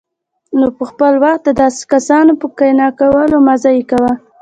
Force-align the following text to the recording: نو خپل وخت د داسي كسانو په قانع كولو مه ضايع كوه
نو 0.59 0.65
خپل 0.89 1.13
وخت 1.23 1.41
د 1.45 1.49
داسي 1.61 1.83
كسانو 1.93 2.33
په 2.41 2.47
قانع 2.57 2.89
كولو 2.99 3.37
مه 3.45 3.55
ضايع 3.63 3.83
كوه 3.91 4.13